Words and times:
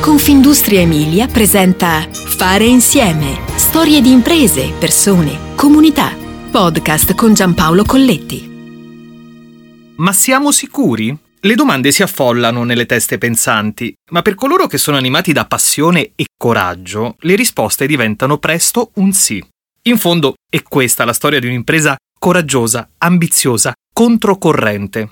Confindustria 0.00 0.80
Emilia 0.80 1.26
presenta 1.26 2.08
Fare 2.10 2.64
insieme. 2.64 3.38
Storie 3.56 4.00
di 4.00 4.10
imprese, 4.10 4.72
persone, 4.78 5.54
comunità. 5.54 6.16
Podcast 6.50 7.14
con 7.14 7.34
Giampaolo 7.34 7.84
Colletti. 7.84 8.48
Ma 9.96 10.12
siamo 10.14 10.52
sicuri? 10.52 11.14
Le 11.40 11.54
domande 11.54 11.92
si 11.92 12.02
affollano 12.02 12.64
nelle 12.64 12.86
teste 12.86 13.18
pensanti, 13.18 13.94
ma 14.12 14.22
per 14.22 14.36
coloro 14.36 14.66
che 14.66 14.78
sono 14.78 14.96
animati 14.96 15.34
da 15.34 15.44
passione 15.44 16.12
e 16.16 16.24
coraggio, 16.34 17.16
le 17.20 17.34
risposte 17.34 17.86
diventano 17.86 18.38
presto 18.38 18.92
un 18.94 19.12
sì. 19.12 19.44
In 19.82 19.98
fondo 19.98 20.32
è 20.50 20.62
questa 20.62 21.04
la 21.04 21.12
storia 21.12 21.40
di 21.40 21.46
un'impresa 21.46 21.94
coraggiosa, 22.18 22.88
ambiziosa, 22.96 23.74
controcorrente. 23.92 25.10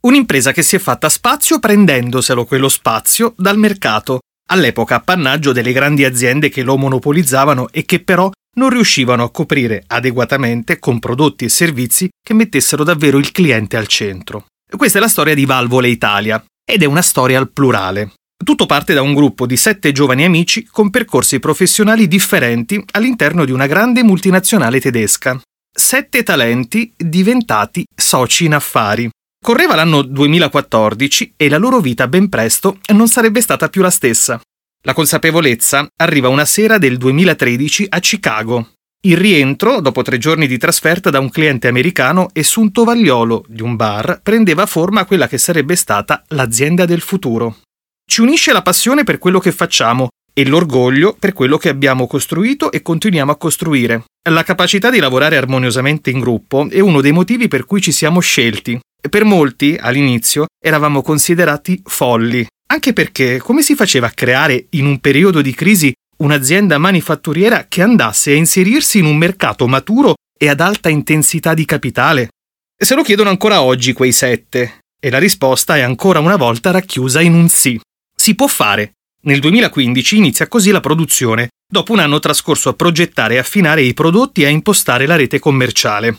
Un'impresa 0.00 0.52
che 0.52 0.62
si 0.62 0.76
è 0.76 0.78
fatta 0.78 1.10
spazio 1.10 1.58
prendendoselo 1.58 2.46
quello 2.46 2.70
spazio 2.70 3.34
dal 3.36 3.58
mercato, 3.58 4.20
all'epoca 4.50 4.96
appannaggio 4.96 5.52
delle 5.52 5.72
grandi 5.72 6.04
aziende 6.04 6.48
che 6.48 6.62
lo 6.62 6.76
monopolizzavano 6.76 7.68
e 7.70 7.84
che 7.84 8.00
però 8.00 8.30
non 8.56 8.70
riuscivano 8.70 9.22
a 9.22 9.30
coprire 9.30 9.84
adeguatamente 9.86 10.78
con 10.78 10.98
prodotti 10.98 11.44
e 11.44 11.48
servizi 11.48 12.08
che 12.22 12.34
mettessero 12.34 12.84
davvero 12.84 13.18
il 13.18 13.32
cliente 13.32 13.76
al 13.76 13.86
centro. 13.86 14.46
Questa 14.76 14.98
è 14.98 15.00
la 15.00 15.08
storia 15.08 15.34
di 15.34 15.44
Valvole 15.44 15.88
Italia 15.88 16.42
ed 16.64 16.82
è 16.82 16.86
una 16.86 17.02
storia 17.02 17.38
al 17.38 17.50
plurale. 17.50 18.12
Tutto 18.42 18.66
parte 18.66 18.94
da 18.94 19.02
un 19.02 19.14
gruppo 19.14 19.46
di 19.46 19.56
sette 19.56 19.92
giovani 19.92 20.24
amici 20.24 20.64
con 20.64 20.90
percorsi 20.90 21.38
professionali 21.38 22.08
differenti 22.08 22.82
all'interno 22.92 23.44
di 23.44 23.52
una 23.52 23.66
grande 23.66 24.02
multinazionale 24.02 24.80
tedesca. 24.80 25.38
Sette 25.72 26.22
talenti 26.22 26.92
diventati 26.96 27.84
soci 27.94 28.46
in 28.46 28.54
affari. 28.54 29.08
Correva 29.42 29.74
l'anno 29.74 30.02
2014 30.02 31.32
e 31.34 31.48
la 31.48 31.56
loro 31.56 31.80
vita 31.80 32.06
ben 32.08 32.28
presto 32.28 32.78
non 32.92 33.08
sarebbe 33.08 33.40
stata 33.40 33.70
più 33.70 33.80
la 33.80 33.88
stessa. 33.88 34.38
La 34.82 34.92
consapevolezza 34.92 35.88
arriva 35.96 36.28
una 36.28 36.44
sera 36.44 36.76
del 36.76 36.98
2013 36.98 37.86
a 37.88 38.00
Chicago. 38.00 38.72
Il 39.06 39.16
rientro, 39.16 39.80
dopo 39.80 40.02
tre 40.02 40.18
giorni 40.18 40.46
di 40.46 40.58
trasferta 40.58 41.08
da 41.08 41.20
un 41.20 41.30
cliente 41.30 41.68
americano 41.68 42.28
e 42.34 42.42
su 42.42 42.60
un 42.60 42.70
tovagliolo 42.70 43.46
di 43.48 43.62
un 43.62 43.76
bar, 43.76 44.20
prendeva 44.22 44.66
forma 44.66 45.06
quella 45.06 45.26
che 45.26 45.38
sarebbe 45.38 45.74
stata 45.74 46.22
l'azienda 46.28 46.84
del 46.84 47.00
futuro. 47.00 47.60
Ci 48.04 48.20
unisce 48.20 48.52
la 48.52 48.60
passione 48.60 49.04
per 49.04 49.16
quello 49.16 49.38
che 49.38 49.52
facciamo 49.52 50.08
e 50.34 50.44
l'orgoglio 50.44 51.16
per 51.18 51.32
quello 51.32 51.56
che 51.56 51.70
abbiamo 51.70 52.06
costruito 52.06 52.70
e 52.70 52.82
continuiamo 52.82 53.32
a 53.32 53.36
costruire. 53.38 54.04
La 54.28 54.42
capacità 54.42 54.90
di 54.90 54.98
lavorare 54.98 55.38
armoniosamente 55.38 56.10
in 56.10 56.20
gruppo 56.20 56.68
è 56.68 56.80
uno 56.80 57.00
dei 57.00 57.12
motivi 57.12 57.48
per 57.48 57.64
cui 57.64 57.80
ci 57.80 57.90
siamo 57.90 58.20
scelti 58.20 58.78
per 59.08 59.24
molti, 59.24 59.76
all'inizio, 59.80 60.46
eravamo 60.62 61.02
considerati 61.02 61.80
folli, 61.84 62.46
anche 62.72 62.92
perché 62.92 63.38
come 63.38 63.62
si 63.62 63.74
faceva 63.74 64.08
a 64.08 64.12
creare 64.12 64.66
in 64.70 64.86
un 64.86 65.00
periodo 65.00 65.40
di 65.40 65.54
crisi 65.54 65.92
un'azienda 66.18 66.78
manifatturiera 66.78 67.66
che 67.66 67.82
andasse 67.82 68.32
a 68.32 68.36
inserirsi 68.36 68.98
in 68.98 69.06
un 69.06 69.16
mercato 69.16 69.66
maturo 69.66 70.14
e 70.38 70.48
ad 70.48 70.60
alta 70.60 70.88
intensità 70.88 71.54
di 71.54 71.64
capitale? 71.64 72.28
Se 72.76 72.94
lo 72.94 73.02
chiedono 73.02 73.30
ancora 73.30 73.62
oggi 73.62 73.92
quei 73.92 74.12
sette, 74.12 74.80
e 75.00 75.10
la 75.10 75.18
risposta 75.18 75.76
è 75.76 75.80
ancora 75.80 76.18
una 76.18 76.36
volta 76.36 76.70
racchiusa 76.70 77.20
in 77.22 77.34
un 77.34 77.48
sì. 77.48 77.80
Si 78.14 78.34
può 78.34 78.46
fare. 78.46 78.92
Nel 79.22 79.40
2015 79.40 80.16
inizia 80.16 80.48
così 80.48 80.70
la 80.70 80.80
produzione, 80.80 81.48
dopo 81.66 81.92
un 81.92 81.98
anno 81.98 82.18
trascorso 82.18 82.68
a 82.68 82.74
progettare 82.74 83.34
e 83.34 83.38
affinare 83.38 83.82
i 83.82 83.94
prodotti 83.94 84.42
e 84.42 84.46
a 84.46 84.50
impostare 84.50 85.06
la 85.06 85.16
rete 85.16 85.38
commerciale. 85.38 86.18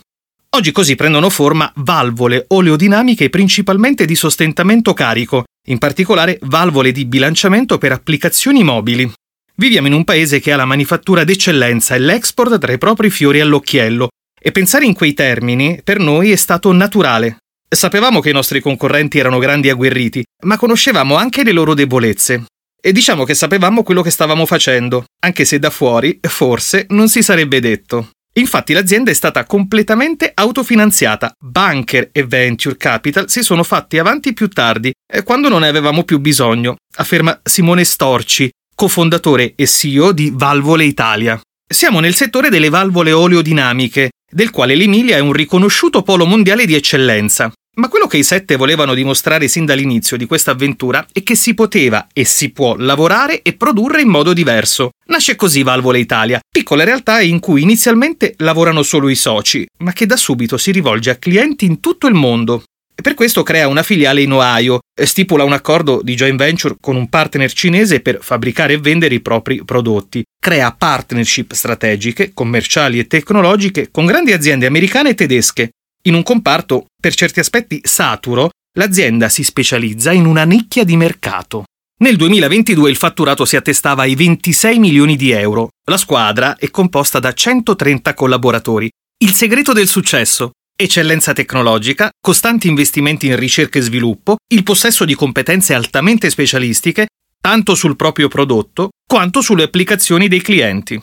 Oggi 0.54 0.74
così 0.74 0.98
prendono 0.98 1.30
forma 1.30 1.72
valvole 1.78 2.44
oleodinamiche 2.50 3.30
principalmente 3.30 4.04
di 4.04 4.16
sostentamento 4.16 4.94
carico, 4.94 5.46
in 5.68 5.78
particolare 5.78 6.40
valvole 6.42 6.92
di 6.92 7.06
bilanciamento 7.06 7.78
per 7.78 7.94
applicazioni 7.94 8.62
mobili. 8.62 9.10
Viviamo 9.56 9.88
in 9.88 9.94
un 9.94 10.04
paese 10.04 10.42
che 10.42 10.52
ha 10.52 10.58
la 10.58 10.66
manifattura 10.66 11.24
d'eccellenza 11.24 11.96
e 11.96 12.00
l'export 12.00 12.58
tra 12.58 12.74
i 12.74 12.78
propri 12.78 13.10
fiori 13.10 13.40
all'occhiello, 13.40 14.10
e 14.38 14.52
pensare 14.52 14.84
in 14.84 14.94
quei 14.94 15.14
termini 15.14 15.80
per 15.86 16.00
noi 16.00 16.32
è 16.32 16.36
stato 16.36 16.74
naturale. 16.74 17.38
Sapevamo 17.70 18.20
che 18.20 18.32
i 18.32 18.34
nostri 18.34 18.60
concorrenti 18.60 19.20
erano 19.20 19.40
grandi 19.40 19.70
agguerriti, 19.70 20.22
ma 20.44 20.58
conoscevamo 20.58 21.16
anche 21.16 21.46
le 21.46 21.54
loro 21.54 21.74
debolezze. 21.74 22.44
E 22.82 22.92
diciamo 22.92 23.24
che 23.24 23.36
sapevamo 23.36 23.84
quello 23.84 24.02
che 24.02 24.10
stavamo 24.10 24.46
facendo, 24.46 25.06
anche 25.22 25.46
se 25.46 25.60
da 25.60 25.70
fuori, 25.70 26.20
forse, 26.22 26.88
non 26.90 27.08
si 27.08 27.24
sarebbe 27.24 27.62
detto. 27.62 28.10
Infatti 28.36 28.72
l'azienda 28.72 29.12
è 29.12 29.14
stata 29.14 29.44
completamente 29.44 30.32
autofinanziata. 30.34 31.36
Banker 31.38 32.10
e 32.14 32.24
venture 32.24 32.78
capital 32.78 33.30
si 33.30 33.44
sono 33.44 33.64
fatti 33.64 33.98
avanti 33.98 34.34
più 34.34 34.48
tardi, 34.48 34.94
eh, 35.12 35.24
quando 35.24 35.50
non 35.50 35.62
ne 35.62 35.68
avevamo 35.68 36.04
più 36.04 36.20
bisogno, 36.20 36.78
afferma 36.96 37.40
Simone 37.44 37.84
Storci, 37.84 38.50
cofondatore 38.74 39.54
e 39.56 39.68
CEO 39.68 40.14
di 40.14 40.32
Valvole 40.34 40.86
Italia. 40.86 41.40
Siamo 41.68 42.00
nel 42.00 42.16
settore 42.16 42.50
delle 42.50 42.70
valvole 42.70 43.12
oleodinamiche, 43.12 44.12
del 44.32 44.50
quale 44.50 44.76
l'Emilia 44.76 45.18
è 45.18 45.20
un 45.20 45.34
riconosciuto 45.34 46.02
polo 46.02 46.26
mondiale 46.26 46.66
di 46.66 46.76
eccellenza. 46.76 47.52
Ma 47.78 47.88
quello 47.88 48.06
che 48.06 48.18
i 48.18 48.24
sette 48.24 48.58
volevano 48.58 48.94
dimostrare 48.94 49.48
sin 49.48 49.64
dall'inizio 49.64 50.18
di 50.18 50.26
questa 50.26 50.52
avventura 50.52 51.06
è 51.10 51.24
che 51.24 51.36
si 51.36 51.54
poteva 51.54 52.08
e 52.12 52.26
si 52.26 52.52
può 52.52 52.76
lavorare 52.76 53.42
e 53.42 53.54
produrre 53.54 54.02
in 54.02 54.10
modo 54.10 54.34
diverso. 54.34 54.90
Nasce 55.06 55.38
così 55.38 55.64
Valvole 55.64 56.00
Italia, 56.00 56.42
piccola 56.52 56.84
realtà 56.84 57.22
in 57.22 57.40
cui 57.40 57.62
inizialmente 57.62 58.34
lavorano 58.40 58.84
solo 58.84 59.08
i 59.08 59.16
soci, 59.16 59.66
ma 59.80 59.94
che 59.94 60.06
da 60.06 60.18
subito 60.18 60.58
si 60.58 60.72
rivolge 60.72 61.12
a 61.12 61.16
clienti 61.16 61.64
in 61.64 61.80
tutto 61.80 62.08
il 62.08 62.14
mondo. 62.14 62.64
E 62.94 63.02
per 63.02 63.14
questo 63.14 63.42
crea 63.42 63.70
una 63.70 63.84
filiale 63.84 64.22
in 64.22 64.34
Ohio, 64.34 64.80
stipula 64.94 65.46
un 65.46 65.54
accordo 65.54 66.02
di 66.04 66.14
joint 66.14 66.38
venture 66.38 66.76
con 66.80 66.98
un 66.98 67.08
partner 67.08 67.54
cinese 67.54 68.02
per 68.02 68.20
fabbricare 68.22 68.74
e 68.74 68.80
vendere 68.80 69.16
i 69.16 69.22
propri 69.22 69.64
prodotti, 69.64 70.22
crea 70.38 70.76
partnership 70.78 71.54
strategiche, 71.54 72.32
commerciali 72.34 73.00
e 73.00 73.08
tecnologiche 73.08 73.90
con 73.92 74.06
grandi 74.06 74.34
aziende 74.34 74.66
americane 74.66 75.12
e 75.12 75.16
tedesche, 75.16 75.70
in 76.04 76.16
un 76.16 76.24
comparto 76.24 76.88
per 77.00 77.14
certi 77.14 77.40
aspetti 77.40 77.80
saturo, 77.84 78.50
l'azienda 78.78 79.30
si 79.30 79.44
specializza 79.44 80.12
in 80.12 80.26
una 80.26 80.44
nicchia 80.44 80.84
di 80.84 80.96
mercato. 80.96 81.66
Nel 82.02 82.16
2022 82.16 82.90
il 82.90 82.96
fatturato 82.96 83.46
si 83.46 83.56
attestava 83.56 84.02
ai 84.04 84.16
26 84.16 84.80
milioni 84.80 85.16
di 85.16 85.30
euro. 85.30 85.70
La 85.88 85.98
squadra 85.98 86.58
è 86.58 86.72
composta 86.72 87.20
da 87.20 87.32
130 87.32 88.16
collaboratori. 88.16 88.90
Il 89.24 89.34
segreto 89.34 89.74
del 89.74 89.88
successo? 89.88 90.54
Eccellenza 90.76 91.34
tecnologica, 91.34 92.10
costanti 92.20 92.68
investimenti 92.68 93.28
in 93.28 93.36
ricerca 93.36 93.78
e 93.78 93.84
sviluppo, 93.84 94.38
il 94.52 94.64
possesso 94.64 95.06
di 95.06 95.14
competenze 95.14 95.76
altamente 95.76 96.32
specialistiche, 96.32 97.10
tanto 97.40 97.76
sul 97.76 97.96
proprio 97.96 98.28
prodotto 98.28 98.90
quanto 99.06 99.42
sulle 99.42 99.64
applicazioni 99.64 100.28
dei 100.28 100.42
clienti. 100.42 101.00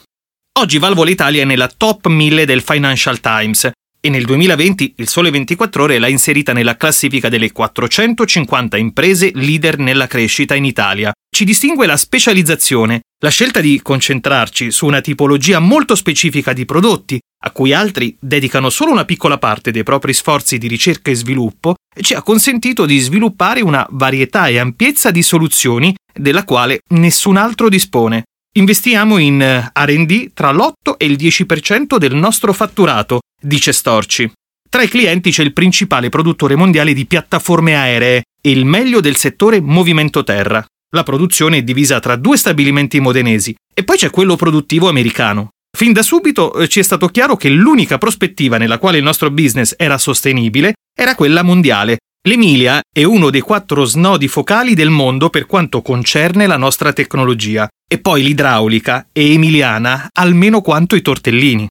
Oggi 0.59 0.79
Valvole 0.79 1.13
Italia 1.13 1.43
è 1.43 1.45
nella 1.45 1.69
top 1.69 2.09
1000 2.09 2.45
del 2.45 2.63
Financial 2.63 3.21
Times 3.21 3.71
e 4.09 4.11
nel 4.11 4.25
2020 4.25 4.95
il 4.97 5.09
Sole 5.09 5.31
24 5.31 5.83
Ore 5.83 5.99
l'ha 5.99 6.09
inserita 6.09 6.55
nella 6.55 6.79
classifica 6.79 7.29
delle 7.29 7.53
450 7.53 8.79
imprese 8.79 9.31
leader 9.35 9.79
nella 9.79 10.07
crescita 10.07 10.55
in 10.55 10.65
Italia. 10.65 11.13
Ci 11.31 11.45
distingue 11.45 11.87
la 11.87 11.97
specializzazione, 11.97 13.03
la 13.23 13.29
scelta 13.29 13.61
di 13.61 13.81
concentrarci 13.83 14.71
su 14.71 14.87
una 14.87 15.03
tipologia 15.03 15.59
molto 15.59 15.95
specifica 15.95 16.55
di 16.55 16.65
prodotti, 16.65 17.21
a 17.45 17.51
cui 17.51 17.75
altri 17.75 18.17
dedicano 18.19 18.71
solo 18.71 18.93
una 18.93 19.05
piccola 19.05 19.37
parte 19.37 19.71
dei 19.71 19.83
propri 19.83 20.15
sforzi 20.15 20.57
di 20.57 20.69
ricerca 20.69 21.11
e 21.11 21.15
sviluppo, 21.15 21.75
ci 22.01 22.15
ha 22.15 22.23
consentito 22.23 22.87
di 22.87 22.99
sviluppare 22.99 23.61
una 23.61 23.87
varietà 23.91 24.49
e 24.49 24.59
ampiezza 24.59 25.11
di 25.11 25.23
soluzioni 25.23 25.95
della 26.15 26.45
quale 26.45 26.81
nessun 26.95 27.37
altro 27.37 27.69
dispone. 27.69 28.25
Investiamo 28.59 29.19
in 29.19 29.41
eh, 29.41 29.71
RD 29.73 30.33
tra 30.35 30.51
l'8 30.51 30.97
e 30.97 31.07
il 31.07 31.17
10% 31.17 31.97
del 31.97 32.17
nostro 32.17 32.53
fatturato, 32.53 33.21
dice 33.41 33.73
Storci. 33.73 34.29
Tra 34.69 34.83
i 34.83 34.89
clienti 34.89 35.31
c'è 35.31 35.45
il 35.45 35.53
principale 35.53 36.09
produttore 36.09 36.57
mondiale 36.57 36.93
di 36.93 37.07
piattaforme 37.07 37.77
aeree 37.77 38.23
e 38.43 38.51
il 38.51 38.65
meglio 38.65 38.99
del 38.99 39.15
settore 39.15 39.61
movimento 39.61 40.25
terra. 40.25 40.65
La 40.93 41.05
produzione 41.05 41.59
è 41.59 41.63
divisa 41.63 42.01
tra 42.01 42.17
due 42.17 42.37
stabilimenti 42.37 42.99
modenesi 42.99 43.55
e 43.73 43.85
poi 43.85 43.97
c'è 43.97 44.11
quello 44.11 44.35
produttivo 44.35 44.89
americano. 44.89 45.51
Fin 45.71 45.93
da 45.93 46.03
subito 46.03 46.53
eh, 46.55 46.67
ci 46.67 46.81
è 46.81 46.83
stato 46.83 47.07
chiaro 47.07 47.37
che 47.37 47.51
l'unica 47.51 47.97
prospettiva 47.97 48.59
nella 48.59 48.79
quale 48.79 48.99
il 48.99 49.05
nostro 49.05 49.31
business 49.31 49.75
era 49.77 49.99
sostenibile 49.99 50.73
era 50.99 51.15
quella 51.15 51.45
mondiale 51.45 51.99
L'Emilia 52.29 52.83
è 52.93 53.05
uno 53.05 53.31
dei 53.31 53.41
quattro 53.41 53.87
snodi 53.87 54.29
focali 54.29 54.75
del 54.75 54.91
mondo 54.91 55.31
per 55.31 55.47
quanto 55.47 55.81
concerne 55.81 56.47
la 56.47 56.59
nostra 56.59 56.93
tecnologia, 56.93 57.67
e 57.91 58.01
poi 58.01 58.23
l'idraulica 58.23 59.07
è 59.11 59.21
emiliana 59.21 60.11
almeno 60.13 60.61
quanto 60.61 60.95
i 60.95 61.01
tortellini. 61.01 61.67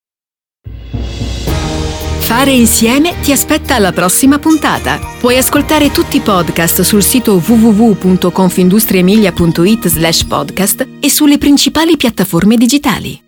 Fare 2.17 2.49
insieme 2.49 3.19
ti 3.21 3.31
aspetta 3.31 3.75
alla 3.75 3.91
prossima 3.91 4.39
puntata. 4.39 4.99
Puoi 5.19 5.37
ascoltare 5.37 5.91
tutti 5.91 6.17
i 6.17 6.21
podcast 6.21 6.81
sul 6.81 7.03
sito 7.03 7.35
www.confindustriemilia.it 7.35 9.87
slash 9.87 10.23
podcast 10.23 10.87
e 10.99 11.09
sulle 11.11 11.37
principali 11.37 11.97
piattaforme 11.97 12.57
digitali. 12.57 13.25